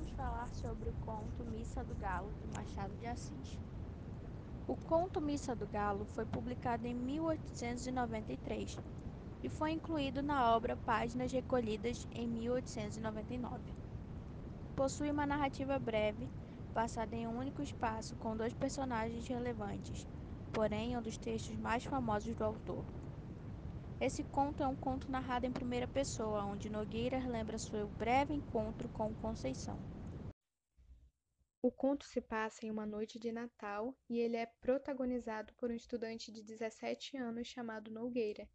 vamos 0.00 0.12
falar 0.12 0.48
sobre 0.54 0.88
o 0.88 0.92
conto 1.04 1.44
Missa 1.52 1.84
do 1.84 1.94
Galo, 1.96 2.32
de 2.40 2.58
Machado 2.58 2.96
de 2.96 3.06
Assis. 3.06 3.58
O 4.66 4.74
conto 4.74 5.20
Missa 5.20 5.54
do 5.54 5.66
Galo 5.66 6.06
foi 6.06 6.24
publicado 6.24 6.86
em 6.86 6.94
1893 6.94 8.78
e 9.42 9.48
foi 9.50 9.72
incluído 9.72 10.22
na 10.22 10.54
obra 10.54 10.74
Páginas 10.74 11.30
Recolhidas 11.30 12.08
em 12.12 12.26
1899. 12.26 13.60
Possui 14.74 15.10
uma 15.10 15.26
narrativa 15.26 15.78
breve, 15.78 16.26
passada 16.72 17.14
em 17.14 17.26
um 17.26 17.38
único 17.38 17.60
espaço 17.60 18.16
com 18.16 18.34
dois 18.34 18.54
personagens 18.54 19.26
relevantes, 19.28 20.06
porém 20.50 20.96
um 20.96 21.02
dos 21.02 21.18
textos 21.18 21.56
mais 21.58 21.84
famosos 21.84 22.34
do 22.34 22.44
autor. 22.44 22.84
Esse 24.00 24.24
conto 24.24 24.62
é 24.62 24.66
um 24.66 24.74
conto 24.74 25.10
narrado 25.10 25.44
em 25.44 25.52
primeira 25.52 25.86
pessoa, 25.86 26.42
onde 26.46 26.70
Nogueira 26.70 27.18
lembra 27.28 27.58
seu 27.58 27.86
breve 27.86 28.32
encontro 28.32 28.88
com 28.88 29.14
Conceição. 29.16 29.76
O 31.60 31.70
conto 31.70 32.06
se 32.06 32.18
passa 32.18 32.64
em 32.64 32.70
uma 32.70 32.86
noite 32.86 33.18
de 33.18 33.30
Natal 33.30 33.94
e 34.08 34.18
ele 34.18 34.38
é 34.38 34.46
protagonizado 34.62 35.52
por 35.58 35.70
um 35.70 35.74
estudante 35.74 36.32
de 36.32 36.42
17 36.42 37.18
anos 37.18 37.48
chamado 37.48 37.90
Nogueira. 37.90 38.48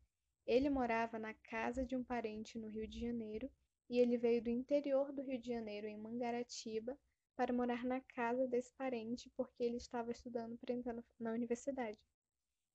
Ele 0.48 0.68
morava 0.68 1.20
na 1.20 1.36
casa 1.36 1.86
de 1.86 1.96
um 1.96 2.04
parente 2.04 2.58
no 2.58 2.68
Rio 2.68 2.88
de 2.88 3.00
Janeiro 3.00 3.48
e 3.88 4.00
ele 4.00 4.18
veio 4.18 4.42
do 4.42 4.50
interior 4.50 5.14
do 5.14 5.22
Rio 5.22 5.40
de 5.40 5.50
Janeiro, 5.50 5.86
em 5.86 5.96
Mangaratiba, 5.96 6.98
para 7.36 7.54
morar 7.54 7.84
na 7.84 8.02
casa 8.02 8.48
desse 8.48 8.74
parente 8.74 9.32
porque 9.38 9.64
ele 9.64 9.78
estava 9.78 10.12
estudando 10.12 10.58
para 10.58 10.74
entrar 10.74 10.96
na 11.20 11.32
universidade. 11.34 12.00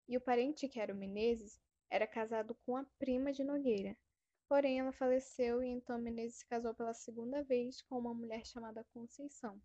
E 0.09 0.17
o 0.17 0.21
parente, 0.21 0.69
que 0.69 0.79
era 0.79 0.95
o 0.95 0.97
Menezes, 0.97 1.59
era 1.91 2.07
casado 2.07 2.55
com 2.65 2.77
a 2.77 2.85
prima 2.99 3.33
de 3.33 3.43
Nogueira. 3.43 3.97
Porém, 4.49 4.81
ela 4.81 4.93
faleceu 4.93 5.63
e 5.63 5.69
então 5.69 5.99
Menezes 5.99 6.39
se 6.39 6.47
casou 6.47 6.75
pela 6.75 6.95
segunda 6.95 7.43
vez 7.43 7.83
com 7.83 7.99
uma 7.99 8.15
mulher 8.15 8.47
chamada 8.47 8.87
Conceição. 8.93 9.61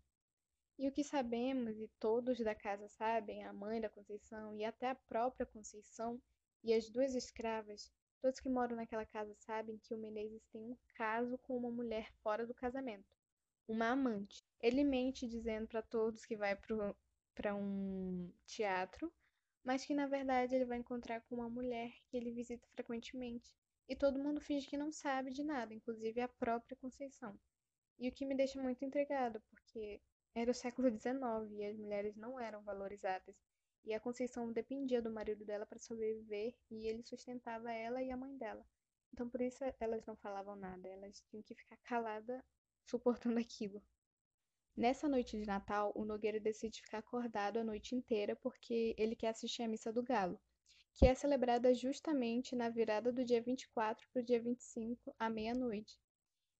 E 0.78 0.88
o 0.88 0.92
que 0.92 1.02
sabemos, 1.02 1.78
e 1.78 1.88
todos 1.98 2.38
da 2.38 2.54
casa 2.54 2.86
sabem, 2.88 3.44
a 3.44 3.52
mãe 3.52 3.80
da 3.80 3.88
Conceição 3.88 4.54
e 4.54 4.64
até 4.64 4.90
a 4.90 4.94
própria 4.94 5.46
Conceição 5.46 6.20
e 6.62 6.74
as 6.74 6.90
duas 6.90 7.14
escravas, 7.14 7.90
todos 8.20 8.40
que 8.40 8.48
moram 8.48 8.76
naquela 8.76 9.06
casa 9.06 9.34
sabem 9.36 9.78
que 9.78 9.94
o 9.94 9.98
Menezes 9.98 10.44
tem 10.52 10.62
um 10.62 10.76
caso 10.94 11.38
com 11.38 11.56
uma 11.56 11.70
mulher 11.70 12.12
fora 12.22 12.46
do 12.46 12.54
casamento, 12.54 13.06
uma 13.66 13.90
amante. 13.90 14.44
Ele 14.60 14.84
mente 14.84 15.26
dizendo 15.26 15.66
para 15.66 15.82
todos 15.82 16.26
que 16.26 16.36
vai 16.36 16.56
para 17.34 17.54
um 17.54 18.30
teatro 18.44 19.12
mas 19.66 19.84
que 19.84 19.92
na 19.92 20.06
verdade 20.06 20.54
ele 20.54 20.64
vai 20.64 20.78
encontrar 20.78 21.20
com 21.22 21.34
uma 21.34 21.50
mulher 21.50 21.90
que 22.06 22.16
ele 22.16 22.30
visita 22.30 22.68
frequentemente. 22.68 23.52
E 23.88 23.96
todo 23.96 24.16
mundo 24.18 24.40
finge 24.40 24.68
que 24.68 24.76
não 24.76 24.92
sabe 24.92 25.32
de 25.32 25.42
nada, 25.42 25.74
inclusive 25.74 26.20
a 26.20 26.28
própria 26.28 26.76
Conceição. 26.76 27.36
E 27.98 28.08
o 28.08 28.12
que 28.12 28.24
me 28.24 28.36
deixa 28.36 28.62
muito 28.62 28.84
intrigado, 28.84 29.42
porque 29.50 30.00
era 30.36 30.52
o 30.52 30.54
século 30.54 30.88
XIX 30.88 31.50
e 31.50 31.64
as 31.64 31.76
mulheres 31.76 32.14
não 32.16 32.38
eram 32.38 32.62
valorizadas. 32.62 33.36
E 33.84 33.92
a 33.92 33.98
Conceição 33.98 34.52
dependia 34.52 35.02
do 35.02 35.10
marido 35.10 35.44
dela 35.44 35.66
para 35.66 35.80
sobreviver 35.80 36.54
e 36.70 36.86
ele 36.86 37.02
sustentava 37.02 37.72
ela 37.72 38.00
e 38.00 38.12
a 38.12 38.16
mãe 38.16 38.36
dela. 38.38 38.64
Então 39.12 39.28
por 39.28 39.40
isso 39.40 39.64
elas 39.80 40.06
não 40.06 40.14
falavam 40.14 40.54
nada, 40.54 40.88
elas 40.88 41.20
tinham 41.22 41.42
que 41.42 41.56
ficar 41.56 41.76
caladas 41.78 42.40
suportando 42.84 43.38
aquilo. 43.40 43.82
Nessa 44.76 45.08
noite 45.08 45.38
de 45.38 45.46
Natal, 45.46 45.90
o 45.94 46.04
Nogueira 46.04 46.38
decide 46.38 46.82
ficar 46.82 46.98
acordado 46.98 47.56
a 47.56 47.64
noite 47.64 47.94
inteira 47.94 48.36
porque 48.36 48.94
ele 48.98 49.16
quer 49.16 49.28
assistir 49.28 49.62
a 49.62 49.68
Missa 49.68 49.90
do 49.90 50.02
Galo, 50.02 50.38
que 50.92 51.06
é 51.06 51.14
celebrada 51.14 51.72
justamente 51.74 52.54
na 52.54 52.68
virada 52.68 53.10
do 53.10 53.24
dia 53.24 53.40
24 53.40 54.06
para 54.12 54.20
o 54.20 54.22
dia 54.22 54.38
25, 54.38 55.14
à 55.18 55.30
meia-noite. 55.30 55.98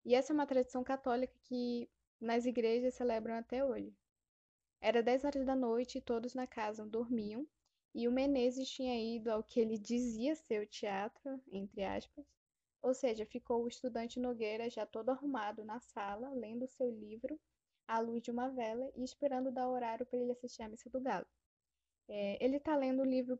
E 0.03 0.15
essa 0.15 0.33
é 0.33 0.35
uma 0.35 0.47
tradição 0.47 0.83
católica 0.83 1.35
que 1.43 1.91
nas 2.19 2.47
igrejas 2.47 2.95
celebram 2.95 3.35
até 3.35 3.63
hoje. 3.63 3.95
Era 4.81 5.03
10 5.03 5.25
horas 5.25 5.45
da 5.45 5.55
noite 5.55 5.99
e 5.99 6.01
todos 6.01 6.33
na 6.33 6.47
casa 6.47 6.87
dormiam, 6.87 7.47
e 7.95 8.09
o 8.09 8.13
Menezes 8.13 8.71
tinha 8.71 8.99
ido 8.99 9.31
ao 9.31 9.45
que 9.45 9.61
ele 9.61 9.77
dizia 9.77 10.35
ser 10.35 10.63
o 10.63 10.67
teatro, 10.67 11.39
entre 11.53 11.85
aspas, 11.85 12.25
ou 12.81 12.95
seja, 12.95 13.27
ficou 13.27 13.63
o 13.63 13.69
estudante 13.69 14.19
Nogueira 14.19 14.71
já 14.71 14.87
todo 14.87 15.11
arrumado 15.11 15.67
na 15.67 15.81
sala, 15.81 16.31
lendo 16.31 16.67
seu 16.67 16.91
livro 16.91 17.39
à 17.87 17.99
luz 17.99 18.23
de 18.23 18.31
uma 18.31 18.49
vela 18.49 18.91
e 18.95 19.05
esperando 19.05 19.53
dar 19.53 19.69
horário 19.69 20.07
para 20.07 20.19
ele 20.19 20.33
assistir 20.33 20.63
a 20.63 20.69
missa 20.69 20.91
do 20.91 21.01
galo. 21.01 21.27
É, 22.09 22.45
ele 22.45 22.57
está 22.57 22.77
lendo 22.77 23.03
um 23.03 23.07
livro 23.07 23.39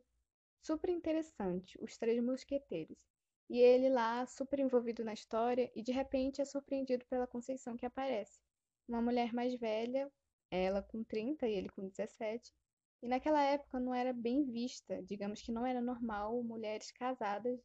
super 0.61 0.89
interessante, 0.89 1.77
Os 1.81 1.97
Três 1.97 2.21
Mosqueteiros. 2.21 3.05
E 3.49 3.59
ele 3.59 3.89
lá, 3.89 4.25
super 4.25 4.59
envolvido 4.59 5.05
na 5.05 5.13
história, 5.13 5.71
e 5.73 5.81
de 5.81 5.91
repente 5.91 6.41
é 6.41 6.45
surpreendido 6.45 7.05
pela 7.05 7.27
Conceição 7.27 7.77
que 7.77 7.85
aparece. 7.85 8.39
Uma 8.87 9.01
mulher 9.01 9.33
mais 9.33 9.55
velha, 9.55 10.11
ela 10.51 10.81
com 10.81 11.03
30 11.03 11.47
e 11.47 11.53
ele 11.53 11.69
com 11.69 11.87
17. 11.87 12.53
E 13.01 13.07
naquela 13.07 13.41
época 13.43 13.79
não 13.79 13.93
era 13.93 14.11
bem 14.11 14.43
vista, 14.43 15.01
digamos 15.03 15.41
que 15.41 15.51
não 15.51 15.65
era 15.65 15.79
normal 15.79 16.41
mulheres 16.43 16.91
casadas 16.91 17.61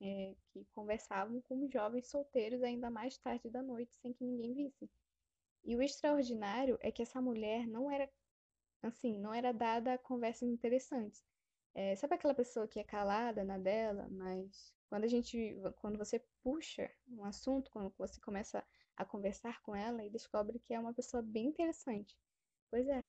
é, 0.00 0.34
que 0.52 0.64
conversavam 0.74 1.40
com 1.42 1.68
jovens 1.68 2.08
solteiros 2.08 2.62
ainda 2.62 2.88
mais 2.88 3.18
tarde 3.18 3.50
da 3.50 3.62
noite 3.62 3.96
sem 3.96 4.12
que 4.12 4.24
ninguém 4.24 4.54
visse. 4.54 4.88
E 5.66 5.76
o 5.76 5.82
extraordinário 5.82 6.78
é 6.80 6.92
que 6.92 7.02
essa 7.02 7.20
mulher 7.20 7.66
não 7.66 7.90
era, 7.90 8.08
assim, 8.82 9.18
não 9.18 9.34
era 9.34 9.52
dada 9.52 9.94
a 9.94 9.98
conversas 9.98 10.48
interessantes. 10.48 11.24
É, 11.74 11.94
sabe 11.96 12.14
aquela 12.14 12.34
pessoa 12.34 12.68
que 12.68 12.80
é 12.80 12.84
calada 12.84 13.44
na 13.44 13.58
dela, 13.58 14.08
mas 14.10 14.72
quando 14.88 15.04
a 15.04 15.08
gente, 15.08 15.56
quando 15.76 15.98
você 15.98 16.24
puxa 16.42 16.90
um 17.08 17.24
assunto, 17.24 17.70
quando 17.70 17.92
você 17.98 18.20
começa 18.20 18.64
a 18.96 19.04
conversar 19.04 19.60
com 19.62 19.74
ela 19.76 20.04
e 20.04 20.10
descobre 20.10 20.58
que 20.60 20.72
é 20.72 20.80
uma 20.80 20.94
pessoa 20.94 21.22
bem 21.22 21.48
interessante. 21.48 22.16
Pois 22.70 22.88
é. 22.88 23.02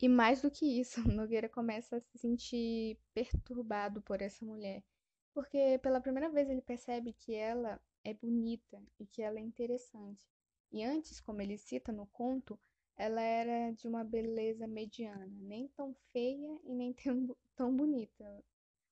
E 0.00 0.08
mais 0.08 0.42
do 0.42 0.50
que 0.50 0.80
isso, 0.80 1.00
Nogueira 1.20 1.48
começa 1.48 1.96
a 1.96 2.00
se 2.00 2.18
sentir 2.18 2.98
perturbado 3.14 4.00
por 4.02 4.22
essa 4.22 4.44
mulher, 4.44 4.82
porque 5.34 5.78
pela 5.82 6.00
primeira 6.00 6.30
vez 6.30 6.48
ele 6.48 6.62
percebe 6.62 7.12
que 7.14 7.34
ela 7.34 7.80
é 8.04 8.14
bonita 8.14 8.82
e 9.00 9.06
que 9.06 9.22
ela 9.22 9.38
é 9.38 9.42
interessante. 9.42 10.22
E 10.72 10.84
antes, 10.84 11.20
como 11.20 11.40
ele 11.40 11.56
cita 11.56 11.92
no 11.92 12.06
conto, 12.06 12.58
ela 12.96 13.20
era 13.20 13.72
de 13.72 13.86
uma 13.86 14.02
beleza 14.02 14.66
mediana, 14.66 15.26
nem 15.26 15.68
tão 15.68 15.94
feia 16.12 16.58
e 16.64 16.74
nem 16.74 16.94
tão, 17.54 17.76
bonita. 17.76 18.44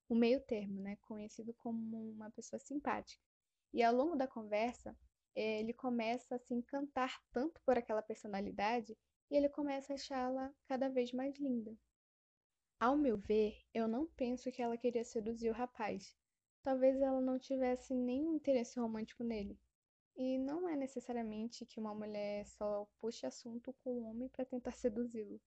O 0.08 0.14
meio 0.14 0.40
termo, 0.40 0.80
né? 0.80 0.96
Conhecido 1.02 1.54
como 1.54 2.10
uma 2.12 2.30
pessoa 2.30 2.60
simpática. 2.60 3.22
E 3.72 3.82
ao 3.82 3.94
longo 3.94 4.14
da 4.14 4.28
conversa, 4.28 4.96
ele 5.34 5.72
começa 5.72 6.36
a 6.36 6.38
se 6.38 6.54
encantar 6.54 7.20
tanto 7.32 7.60
por 7.62 7.76
aquela 7.76 8.02
personalidade 8.02 8.96
e 9.30 9.36
ele 9.36 9.48
começa 9.48 9.92
a 9.92 9.96
achá-la 9.96 10.54
cada 10.66 10.88
vez 10.88 11.12
mais 11.12 11.36
linda. 11.38 11.76
Ao 12.78 12.96
meu 12.96 13.16
ver, 13.16 13.56
eu 13.72 13.88
não 13.88 14.06
penso 14.06 14.52
que 14.52 14.60
ela 14.60 14.76
queria 14.76 15.04
seduzir 15.04 15.48
o 15.48 15.54
rapaz. 15.54 16.14
Talvez 16.62 17.00
ela 17.00 17.20
não 17.20 17.38
tivesse 17.38 17.94
nenhum 17.94 18.34
interesse 18.34 18.78
romântico 18.78 19.24
nele. 19.24 19.58
E 20.16 20.38
não 20.38 20.68
é 20.68 20.76
necessariamente 20.76 21.66
que 21.66 21.80
uma 21.80 21.94
mulher 21.94 22.46
só 22.46 22.86
puxe 23.00 23.26
assunto 23.26 23.72
com 23.82 24.00
um 24.00 24.06
homem 24.06 24.28
para 24.28 24.44
tentar 24.44 24.72
seduzi-lo. 24.72 25.40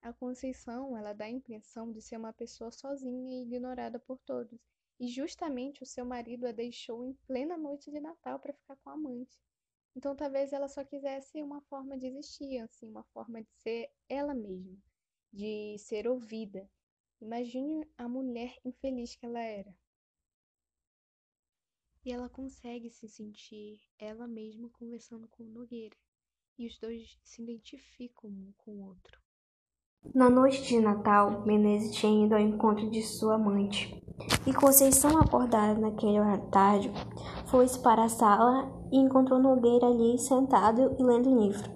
A 0.00 0.12
Conceição, 0.12 0.96
ela 0.96 1.12
dá 1.12 1.24
a 1.24 1.30
impressão 1.30 1.90
de 1.90 2.00
ser 2.00 2.16
uma 2.16 2.32
pessoa 2.32 2.70
sozinha 2.70 3.32
e 3.32 3.42
ignorada 3.42 3.98
por 3.98 4.18
todos. 4.18 4.60
E 4.98 5.08
justamente 5.08 5.82
o 5.82 5.86
seu 5.86 6.04
marido 6.04 6.46
a 6.46 6.52
deixou 6.52 7.04
em 7.04 7.12
plena 7.26 7.56
noite 7.56 7.90
de 7.90 8.00
Natal 8.00 8.38
para 8.38 8.52
ficar 8.52 8.76
com 8.76 8.90
a 8.90 8.92
amante. 8.92 9.40
Então 9.94 10.14
talvez 10.14 10.52
ela 10.52 10.68
só 10.68 10.84
quisesse 10.84 11.42
uma 11.42 11.60
forma 11.62 11.98
de 11.98 12.06
existir, 12.06 12.58
assim, 12.58 12.88
uma 12.88 13.02
forma 13.04 13.42
de 13.42 13.50
ser 13.56 13.90
ela 14.08 14.34
mesma, 14.34 14.78
de 15.32 15.76
ser 15.78 16.06
ouvida. 16.06 16.68
Imagine 17.20 17.84
a 17.98 18.08
mulher 18.08 18.56
infeliz 18.64 19.16
que 19.16 19.26
ela 19.26 19.40
era. 19.40 19.74
E 22.04 22.10
ela 22.10 22.28
consegue 22.28 22.90
se 22.90 23.08
sentir 23.08 23.80
ela 23.98 24.26
mesma 24.26 24.68
conversando 24.70 25.28
com 25.28 25.44
Nogueira. 25.44 25.96
E 26.58 26.66
os 26.66 26.78
dois 26.78 27.18
se 27.22 27.42
identificam 27.42 28.28
um 28.28 28.52
com 28.58 28.72
o 28.72 28.86
outro. 28.86 29.20
Na 30.14 30.28
noite 30.28 30.62
de 30.64 30.80
Natal, 30.80 31.46
Menezes 31.46 31.94
tinha 31.94 32.26
ido 32.26 32.34
ao 32.34 32.40
encontro 32.40 32.90
de 32.90 33.02
sua 33.02 33.36
amante. 33.36 34.02
E 34.44 34.52
Conceição, 34.52 35.16
acordada 35.16 35.78
naquele 35.78 36.18
horário 36.18 36.50
tarde, 36.50 36.90
foi-se 37.46 37.78
para 37.78 38.04
a 38.04 38.08
sala 38.08 38.68
e 38.90 38.98
encontrou 38.98 39.38
Nogueira 39.38 39.86
ali 39.86 40.18
sentado 40.18 40.96
e 40.98 41.02
lendo 41.02 41.40
livro. 41.40 41.70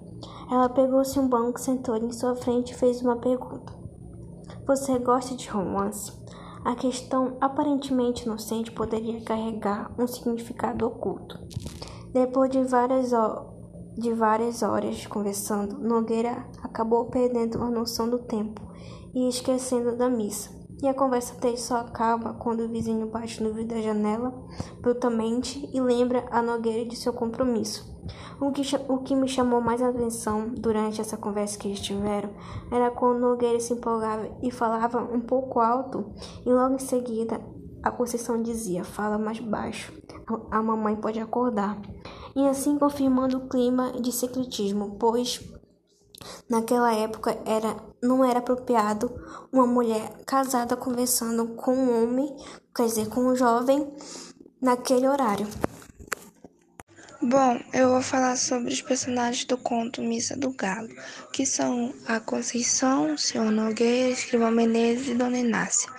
Ela 0.51 0.67
pegou-se 0.67 1.17
um 1.17 1.27
banco, 1.27 1.59
sentou 1.59 1.95
em 1.95 2.11
sua 2.11 2.35
frente 2.35 2.73
e 2.73 2.77
fez 2.77 3.01
uma 3.01 3.17
pergunta. 3.17 3.73
Você 4.65 4.99
gosta 4.99 5.33
de 5.35 5.49
romance? 5.49 6.11
A 6.67 6.75
questão 6.75 7.37
aparentemente 7.39 8.25
inocente 8.25 8.73
poderia 8.73 9.21
carregar 9.21 9.89
um 9.97 10.05
significado 10.05 10.85
oculto. 10.85 11.39
Depois 12.11 12.51
de 12.51 12.61
várias, 12.61 13.11
de 13.97 14.13
várias 14.13 14.61
horas 14.61 15.07
conversando, 15.07 15.77
Nogueira 15.79 16.45
acabou 16.61 17.05
perdendo 17.05 17.63
a 17.63 17.69
noção 17.69 18.09
do 18.09 18.19
tempo 18.19 18.61
e 19.15 19.29
esquecendo 19.29 19.95
da 19.95 20.09
missa. 20.09 20.56
E 20.81 20.87
a 20.87 20.93
conversa 20.93 21.35
deles 21.35 21.61
só 21.61 21.77
acaba 21.77 22.33
quando 22.33 22.61
o 22.61 22.67
vizinho 22.67 23.07
bate 23.07 23.41
no 23.41 23.53
vidro 23.53 23.75
da 23.75 23.81
janela 23.81 24.33
brutalmente 24.79 25.69
e 25.73 25.81
lembra 25.81 26.25
a 26.29 26.41
Nogueira 26.41 26.87
de 26.87 26.95
seu 26.95 27.13
compromisso. 27.13 27.97
O 28.39 28.51
que, 28.51 28.61
o 28.87 28.99
que 28.99 29.15
me 29.15 29.27
chamou 29.27 29.59
mais 29.59 29.81
a 29.81 29.89
atenção 29.89 30.49
durante 30.49 31.01
essa 31.01 31.17
conversa 31.17 31.57
que 31.57 31.67
eles 31.67 31.79
tiveram 31.79 32.29
era 32.71 32.91
quando 32.91 33.19
Nogueira 33.19 33.59
se 33.59 33.73
empolgava 33.73 34.29
e 34.41 34.51
falava 34.51 34.99
um 35.01 35.19
pouco 35.19 35.59
alto, 35.59 36.13
e 36.45 36.49
logo 36.49 36.75
em 36.75 36.79
seguida 36.79 37.41
a 37.83 37.91
Conceição 37.91 38.41
dizia: 38.41 38.83
Fala 38.83 39.17
mais 39.17 39.39
baixo, 39.39 39.93
a 40.51 40.61
mamãe 40.61 40.95
pode 40.95 41.19
acordar. 41.19 41.81
E 42.35 42.47
assim 42.47 42.77
confirmando 42.77 43.37
o 43.37 43.47
clima 43.47 43.93
de 43.93 44.11
secretismo, 44.11 44.97
pois 44.99 45.41
naquela 46.49 46.93
época 46.93 47.37
era, 47.45 47.75
não 48.07 48.23
era 48.23 48.39
apropriado 48.39 49.11
uma 49.51 49.67
mulher 49.67 50.09
casada 50.25 50.75
conversando 50.75 51.47
com 51.49 51.75
um 51.75 52.03
homem, 52.03 52.35
quer 52.75 52.85
dizer, 52.85 53.07
com 53.09 53.21
um 53.21 53.35
jovem, 53.35 53.87
naquele 54.61 55.07
horário. 55.07 55.47
Bom, 57.21 57.59
eu 57.73 57.89
vou 57.89 58.01
falar 58.01 58.37
sobre 58.37 58.71
os 58.71 58.81
personagens 58.81 59.43
do 59.45 59.57
conto 59.57 60.01
Missa 60.01 60.37
do 60.37 60.51
Galo, 60.51 60.87
que 61.33 61.45
são 61.45 61.93
a 62.07 62.19
Conceição, 62.19 63.17
Senhor 63.17 63.51
Nogueira, 63.51 64.11
Escrivão 64.11 64.51
Menezes 64.51 65.09
e 65.09 65.15
Dona 65.15 65.39
Inácia. 65.39 65.91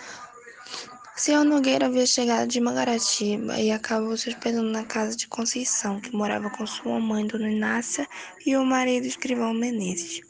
Senhor 1.16 1.44
Nogueira 1.44 1.86
havia 1.86 2.06
chegado 2.06 2.46
de 2.46 2.60
Mangaratiba 2.60 3.58
e 3.58 3.72
acabou 3.72 4.16
se 4.16 4.28
hospedando 4.28 4.70
na 4.70 4.84
casa 4.84 5.16
de 5.16 5.26
Conceição, 5.26 6.00
que 6.00 6.14
morava 6.14 6.48
com 6.50 6.64
sua 6.64 7.00
mãe, 7.00 7.26
Dona 7.26 7.50
Inácia, 7.50 8.06
e 8.46 8.56
o 8.56 8.64
marido, 8.64 9.04
Escrivão 9.04 9.52
Menezes. 9.52 10.27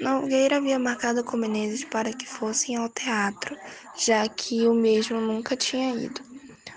Nogueira 0.00 0.56
havia 0.56 0.78
marcado 0.78 1.22
com 1.22 1.36
Menezes 1.36 1.84
para 1.84 2.12
que 2.12 2.26
fossem 2.26 2.76
ao 2.76 2.88
teatro, 2.88 3.56
já 3.96 4.28
que 4.28 4.66
o 4.66 4.74
mesmo 4.74 5.20
nunca 5.20 5.54
tinha 5.56 5.94
ido. 5.94 6.20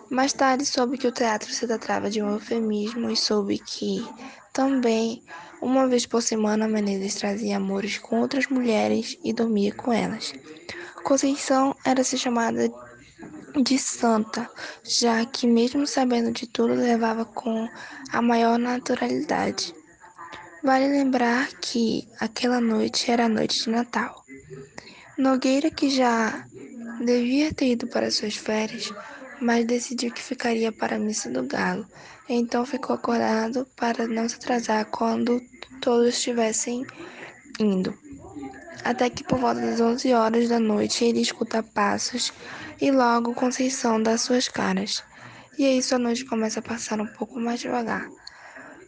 Mais 0.10 0.34
tarde 0.34 0.66
soube 0.66 0.98
que 0.98 1.08
o 1.08 1.12
teatro 1.12 1.52
se 1.52 1.66
tratava 1.66 2.10
de 2.10 2.22
um 2.22 2.32
eufemismo 2.32 3.10
e 3.10 3.16
soube 3.16 3.58
que, 3.58 4.06
também, 4.52 5.24
uma 5.62 5.88
vez 5.88 6.06
por 6.06 6.22
semana, 6.22 6.68
Menezes 6.68 7.16
trazia 7.16 7.58
amores 7.58 7.98
com 7.98 8.20
outras 8.20 8.48
mulheres 8.48 9.18
e 9.24 9.34
dormia 9.34 9.74
com 9.74 9.92
elas. 9.92 10.34
Conceição 11.04 11.76
era 11.84 12.04
se 12.04 12.18
chamada 12.18 12.70
de 13.62 13.80
santa, 13.80 14.50
já 14.84 15.26
que, 15.26 15.48
mesmo 15.48 15.88
sabendo 15.88 16.32
de 16.32 16.46
tudo, 16.48 16.74
levava 16.74 17.24
com 17.26 17.68
a 18.12 18.22
maior 18.22 18.60
naturalidade. 18.60 19.74
Vale 20.64 20.88
lembrar 20.88 21.50
que 21.60 22.08
aquela 22.22 22.62
noite 22.62 23.12
era 23.12 23.26
a 23.26 23.30
noite 23.30 23.66
de 23.66 23.70
Natal. 23.70 24.24
Nogueira, 25.18 25.70
que 25.70 25.90
já 25.90 26.48
devia 27.04 27.54
ter 27.54 27.72
ido 27.72 27.86
para 27.88 28.10
suas 28.10 28.38
férias, 28.38 28.90
mas 29.42 29.66
decidiu 29.66 30.10
que 30.14 30.22
ficaria 30.22 30.72
para 30.72 30.96
a 30.96 31.00
missa 31.00 31.30
do 31.30 31.44
galo. 31.44 31.86
Então 32.30 32.66
ficou 32.66 32.96
acordado 32.96 33.68
para 33.76 34.08
não 34.08 34.30
se 34.30 34.36
atrasar 34.36 34.86
quando 34.86 35.42
todos 35.82 36.08
estivessem 36.16 36.88
indo. 37.60 37.94
Até 38.86 39.10
que 39.10 39.26
por 39.26 39.40
volta 39.40 39.60
das 39.60 39.82
11 39.82 40.14
horas 40.14 40.48
da 40.48 40.62
noite 40.62 41.04
ele 41.04 41.20
escuta 41.20 41.62
passos 41.62 42.32
e 42.80 42.90
logo 42.90 43.36
Conceição 43.36 44.02
dá 44.02 44.18
suas 44.18 44.48
caras. 44.48 45.04
E 45.58 45.66
aí 45.66 45.84
sua 45.84 46.00
noite 46.00 46.24
começa 46.24 46.62
a 46.62 46.64
passar 46.64 47.02
um 47.02 47.08
pouco 47.08 47.38
mais 47.38 47.60
devagar. 47.60 48.08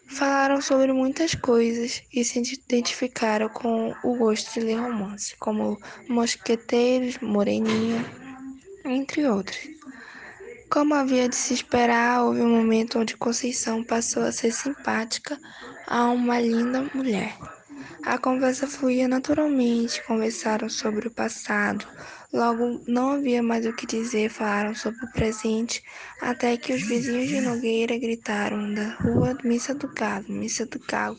Falaram 0.07 0.61
sobre 0.61 0.93
muitas 0.93 1.33
coisas 1.33 2.03
e 2.13 2.23
se 2.23 2.39
identificaram 2.39 3.49
com 3.49 3.93
o 4.03 4.15
gosto 4.15 4.53
de 4.53 4.65
ler 4.65 4.79
romance, 4.79 5.35
como 5.37 5.79
Mosqueteiros, 6.07 7.17
Moreninha, 7.19 8.05
entre 8.85 9.27
outros. 9.27 9.59
Como 10.69 10.93
havia 10.93 11.27
de 11.27 11.35
se 11.35 11.53
esperar, 11.53 12.23
houve 12.23 12.41
um 12.41 12.57
momento 12.57 12.99
onde 12.99 13.17
Conceição 13.17 13.83
passou 13.83 14.23
a 14.23 14.31
ser 14.31 14.51
simpática 14.51 15.39
a 15.87 16.05
uma 16.05 16.39
linda 16.39 16.89
mulher. 16.93 17.35
A 18.03 18.17
conversa 18.17 18.67
fluía 18.67 19.07
naturalmente, 19.07 20.03
conversaram 20.03 20.69
sobre 20.69 21.07
o 21.07 21.11
passado, 21.11 21.87
logo 22.35 22.81
não 22.85 23.11
havia 23.13 23.41
mais 23.41 23.65
o 23.65 23.73
que 23.73 23.87
dizer, 23.87 24.29
falaram 24.29 24.75
sobre 24.75 25.03
o 25.05 25.11
presente, 25.11 25.81
até 26.21 26.57
que 26.57 26.73
os 26.73 26.81
vizinhos 26.81 27.29
de 27.29 27.39
Nogueira 27.39 27.97
gritaram 27.97 28.73
da 28.73 28.89
rua 28.95 29.37
Missa 29.43 29.73
do 29.73 29.87
Galo, 29.87 30.25
Missa 30.27 30.65
do 30.65 30.79
Galo. 30.79 31.17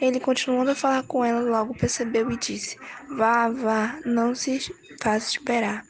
Ele, 0.00 0.20
continuando 0.20 0.70
a 0.70 0.74
falar 0.74 1.02
com 1.02 1.24
ela, 1.24 1.40
logo 1.40 1.74
percebeu 1.74 2.30
e 2.30 2.36
disse: 2.36 2.78
Vá, 3.16 3.48
vá, 3.48 3.98
não 4.04 4.34
se 4.34 4.72
faça 5.02 5.30
esperar. 5.30 5.84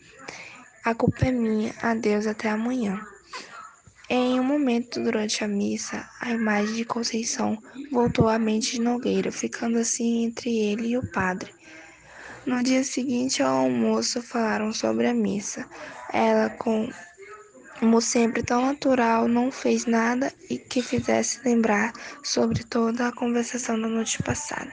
A 0.84 0.94
culpa 0.94 1.26
é 1.26 1.32
minha. 1.32 1.74
Adeus, 1.82 2.26
até 2.26 2.48
amanhã. 2.48 3.00
Em 4.08 4.38
um 4.38 4.44
momento 4.44 5.02
durante 5.02 5.42
a 5.42 5.48
missa, 5.48 6.08
a 6.20 6.30
imagem 6.30 6.74
de 6.74 6.84
Conceição 6.84 7.58
voltou 7.90 8.28
à 8.28 8.38
mente 8.38 8.72
de 8.72 8.80
Nogueira, 8.80 9.32
ficando 9.32 9.78
assim 9.78 10.24
entre 10.24 10.50
ele 10.56 10.88
e 10.88 10.98
o 10.98 11.10
padre. 11.10 11.52
No 12.46 12.62
dia 12.62 12.84
seguinte 12.84 13.42
ao 13.42 13.64
almoço, 13.64 14.20
falaram 14.20 14.70
sobre 14.70 15.06
a 15.06 15.14
missa. 15.14 15.66
Ela, 16.12 16.50
com, 16.50 16.90
como 17.80 18.02
sempre 18.02 18.42
tão 18.42 18.66
natural, 18.66 19.26
não 19.26 19.50
fez 19.50 19.86
nada 19.86 20.30
e 20.50 20.58
que 20.58 20.82
fizesse 20.82 21.40
lembrar 21.42 21.94
sobre 22.22 22.62
toda 22.62 23.08
a 23.08 23.14
conversação 23.14 23.80
da 23.80 23.88
noite 23.88 24.22
passada. 24.22 24.72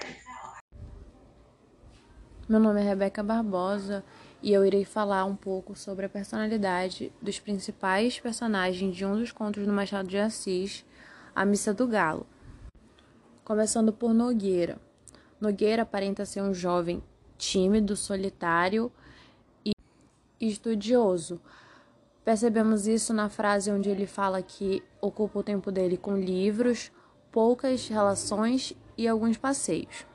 Meu 2.49 2.59
nome 2.59 2.81
é 2.81 2.83
Rebeca 2.83 3.23
Barbosa 3.23 4.03
e 4.43 4.51
eu 4.51 4.65
irei 4.65 4.83
falar 4.83 5.23
um 5.23 5.35
pouco 5.37 5.73
sobre 5.73 6.05
a 6.05 6.09
personalidade 6.09 7.13
dos 7.21 7.39
principais 7.39 8.19
personagens 8.19 8.93
de 8.93 9.05
um 9.05 9.15
dos 9.15 9.31
contos 9.31 9.65
do 9.65 9.71
Machado 9.71 10.09
de 10.09 10.17
Assis, 10.17 10.83
A 11.33 11.45
Missa 11.45 11.73
do 11.73 11.87
Galo. 11.87 12.27
Começando 13.45 13.93
por 13.93 14.13
Nogueira. 14.13 14.77
Nogueira 15.39 15.83
aparenta 15.83 16.25
ser 16.25 16.41
um 16.41 16.53
jovem 16.53 17.01
tímido, 17.41 17.95
solitário 17.95 18.91
e 19.65 19.71
estudioso. 20.39 21.41
Percebemos 22.23 22.85
isso 22.85 23.13
na 23.13 23.29
frase 23.29 23.71
onde 23.71 23.89
ele 23.89 24.05
fala 24.05 24.43
que 24.43 24.83
ocupa 25.01 25.39
o 25.39 25.43
tempo 25.43 25.71
dele 25.71 25.97
com 25.97 26.15
livros, 26.15 26.91
poucas 27.31 27.87
relações 27.87 28.73
e 28.95 29.07
alguns 29.07 29.37
passeios. 29.37 30.05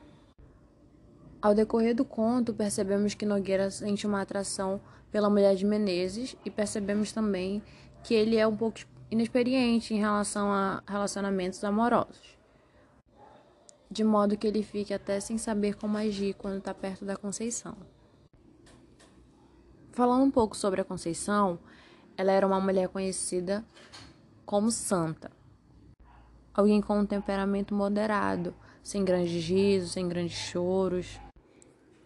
Ao 1.42 1.52
decorrer 1.52 1.96
do 1.96 2.04
conto, 2.04 2.54
percebemos 2.54 3.12
que 3.12 3.26
Nogueira 3.26 3.70
sente 3.70 4.06
uma 4.06 4.22
atração 4.22 4.80
pela 5.10 5.28
mulher 5.28 5.56
de 5.56 5.66
Menezes 5.66 6.36
e 6.44 6.50
percebemos 6.50 7.10
também 7.10 7.60
que 8.04 8.14
ele 8.14 8.36
é 8.36 8.46
um 8.46 8.56
pouco 8.56 8.80
inexperiente 9.10 9.94
em 9.94 9.98
relação 9.98 10.48
a 10.50 10.82
relacionamentos 10.86 11.62
amorosos, 11.64 12.35
de 13.96 14.04
modo 14.04 14.36
que 14.36 14.46
ele 14.46 14.62
fique 14.62 14.92
até 14.92 15.18
sem 15.20 15.38
saber 15.38 15.74
como 15.76 15.96
agir 15.96 16.34
quando 16.34 16.58
está 16.58 16.74
perto 16.74 17.02
da 17.02 17.16
Conceição. 17.16 17.74
Falando 19.90 20.22
um 20.22 20.30
pouco 20.30 20.54
sobre 20.54 20.82
a 20.82 20.84
Conceição, 20.84 21.58
ela 22.14 22.30
era 22.30 22.46
uma 22.46 22.60
mulher 22.60 22.88
conhecida 22.88 23.64
como 24.44 24.70
santa, 24.70 25.30
alguém 26.52 26.82
com 26.82 26.98
um 26.98 27.06
temperamento 27.06 27.74
moderado, 27.74 28.54
sem 28.82 29.02
grandes 29.02 29.48
risos, 29.48 29.92
sem 29.92 30.06
grandes 30.06 30.36
choros. 30.36 31.18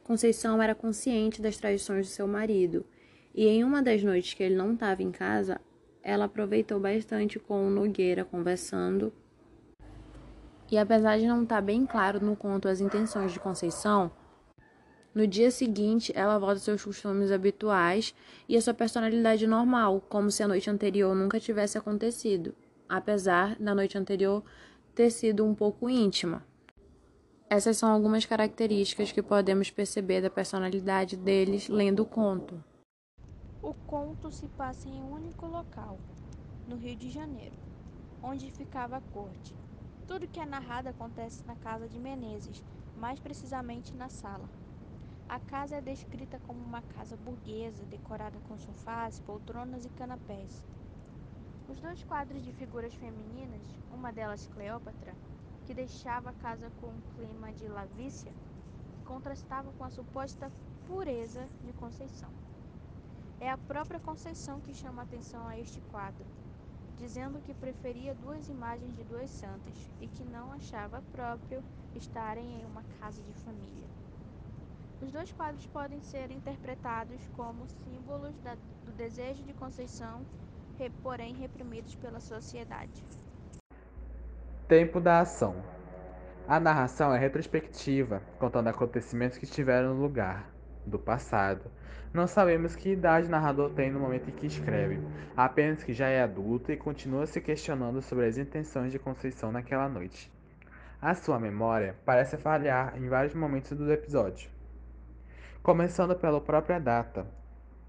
Conceição 0.05 0.63
era 0.63 0.77
consciente 0.77 1.43
das 1.43 1.57
traições 1.57 2.07
do 2.07 2.13
seu 2.13 2.29
marido, 2.29 2.87
e 3.35 3.49
em 3.49 3.65
uma 3.65 3.83
das 3.83 4.01
noites 4.01 4.33
que 4.33 4.45
ele 4.45 4.55
não 4.55 4.75
estava 4.75 5.03
em 5.03 5.11
casa, 5.11 5.61
ela 6.05 6.27
aproveitou 6.27 6.79
bastante 6.79 7.41
com 7.41 7.67
o 7.67 7.71
Nogueira 7.71 8.25
conversando. 8.25 9.13
E 10.71 10.79
apesar 10.79 11.19
de 11.19 11.27
não 11.27 11.43
estar 11.43 11.57
tá 11.57 11.61
bem 11.61 11.85
claro 11.85 12.25
no 12.25 12.37
conto 12.37 12.69
as 12.69 12.81
intenções 12.81 13.33
de 13.33 13.41
Conceição, 13.41 14.11
no 15.13 15.27
dia 15.27 15.51
seguinte 15.51 16.13
ela 16.15 16.39
volta 16.39 16.55
aos 16.55 16.63
seus 16.63 16.85
costumes 16.85 17.33
habituais 17.33 18.15
e 18.49 18.57
a 18.57 18.63
sua 18.63 18.73
personalidade 18.73 19.47
normal, 19.47 20.01
como 20.09 20.31
se 20.31 20.43
a 20.43 20.49
noite 20.49 20.71
anterior 20.71 21.15
nunca 21.17 21.41
tivesse 21.41 21.77
acontecido, 21.77 22.55
apesar 22.89 23.57
da 23.57 23.75
noite 23.75 23.99
anterior 23.99 24.45
ter 24.95 25.11
sido 25.11 25.45
um 25.45 25.55
pouco 25.55 25.91
íntima. 25.91 26.47
Essas 27.49 27.77
são 27.77 27.91
algumas 27.91 28.25
características 28.25 29.11
que 29.11 29.21
podemos 29.21 29.73
perceber 29.73 30.21
da 30.21 30.31
personalidade 30.31 31.17
deles 31.17 31.69
lendo 31.69 32.05
o 32.05 32.07
conto. 32.07 32.63
O 33.61 33.75
conto 33.75 34.31
se 34.31 34.47
passa 34.51 34.89
em 34.89 35.03
um 35.03 35.15
único 35.15 35.47
local, 35.47 35.99
no 36.69 36.77
Rio 36.77 36.95
de 36.95 37.11
Janeiro, 37.11 37.57
onde 38.23 38.53
ficava 38.53 38.99
a 38.99 39.01
corte. 39.01 39.53
Tudo 40.11 40.27
que 40.27 40.41
é 40.41 40.45
narrado 40.45 40.89
acontece 40.89 41.45
na 41.47 41.55
casa 41.55 41.89
de 41.89 41.97
Menezes, 41.97 42.65
mais 42.97 43.21
precisamente 43.21 43.95
na 43.95 44.09
sala. 44.09 44.51
A 45.29 45.39
casa 45.39 45.77
é 45.77 45.81
descrita 45.81 46.41
como 46.49 46.59
uma 46.59 46.83
casa 46.83 47.17
burguesa, 47.17 47.85
decorada 47.85 48.37
com 48.49 48.59
sofás, 48.59 49.21
poltronas 49.21 49.85
e 49.85 49.89
canapés. 49.91 50.65
Os 51.69 51.79
dois 51.79 52.03
quadros 52.03 52.43
de 52.43 52.53
figuras 52.55 52.93
femininas, 52.93 53.65
uma 53.95 54.13
delas 54.13 54.49
Cleópatra, 54.49 55.15
que 55.65 55.73
deixava 55.73 56.31
a 56.31 56.35
casa 56.43 56.73
com 56.81 56.89
um 56.89 57.01
clima 57.15 57.53
de 57.53 57.69
lavícia, 57.69 58.33
contrastava 59.05 59.71
com 59.79 59.85
a 59.85 59.91
suposta 59.91 60.51
pureza 60.89 61.47
de 61.65 61.73
Conceição. 61.75 62.31
É 63.39 63.49
a 63.49 63.57
própria 63.57 64.01
Conceição 64.01 64.61
que 64.61 64.75
chama 64.75 65.03
atenção 65.03 65.47
a 65.47 65.57
este 65.57 65.81
quadro, 65.83 66.27
dizendo 67.01 67.41
que 67.41 67.55
preferia 67.55 68.15
duas 68.15 68.47
imagens 68.49 68.95
de 68.95 69.03
duas 69.05 69.31
santas 69.31 69.91
e 70.01 70.07
que 70.07 70.23
não 70.23 70.53
achava 70.53 71.03
próprio 71.13 71.65
estarem 71.97 72.61
em 72.61 72.65
uma 72.67 72.85
casa 73.01 73.23
de 73.23 73.33
família. 73.41 73.89
Os 75.01 75.11
dois 75.11 75.33
quadros 75.33 75.67
podem 75.67 76.01
ser 76.03 76.31
interpretados 76.31 77.19
como 77.35 77.67
símbolos 77.67 78.39
da, 78.41 78.55
do 78.85 78.93
desejo 78.93 79.43
de 79.45 79.55
Conceição, 79.55 80.21
porém 81.03 81.35
reprimidos 81.35 81.95
pela 81.97 82.21
sociedade. 82.21 83.05
Tempo 84.67 85.01
da 85.01 85.21
ação. 85.21 85.55
A 86.49 86.59
narração 86.59 87.15
é 87.15 87.19
retrospectiva, 87.19 88.23
contando 88.39 88.69
acontecimentos 88.69 89.37
que 89.37 89.45
estiveram 89.45 89.95
no 89.95 90.01
lugar 90.01 90.51
do 90.87 90.99
passado. 90.99 91.71
Não 92.13 92.27
sabemos 92.27 92.75
que 92.75 92.91
idade 92.91 93.29
o 93.29 93.31
narrador 93.31 93.71
tem 93.71 93.91
no 93.91 94.01
momento 94.01 94.29
em 94.29 94.33
que 94.33 94.47
escreve, 94.47 94.99
apenas 95.37 95.85
que 95.85 95.93
já 95.93 96.09
é 96.09 96.23
adulto 96.23 96.73
e 96.73 96.77
continua 96.77 97.27
se 97.27 97.41
questionando 97.41 98.03
sobre 98.03 98.27
as 98.27 98.37
intenções 98.37 98.91
de 98.91 98.99
Conceição 98.99 99.53
naquela 99.53 99.89
noite. 99.89 100.31
A 101.01 101.15
sua 101.15 101.39
memória 101.39 101.95
parece 102.05 102.37
falhar 102.37 102.97
em 102.97 103.09
vários 103.09 103.35
momentos 103.35 103.79
do 103.79 103.93
episódio, 103.93 104.51
começando 105.63 106.17
pela 106.17 106.41
própria 106.41 106.79
data, 106.79 107.27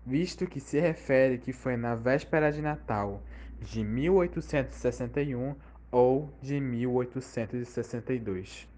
visto 0.05 0.47
que 0.47 0.59
se 0.59 0.79
refere 0.79 1.37
que 1.37 1.51
foi 1.51 1.75
na 1.75 1.95
véspera 1.95 2.51
de 2.51 2.61
Natal 2.61 3.21
de 3.59 3.83
1861 3.83 5.55
ou 5.91 6.31
de 6.41 6.59
1862. 6.59 8.70